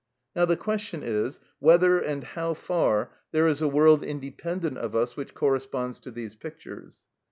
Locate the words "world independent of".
3.67-4.95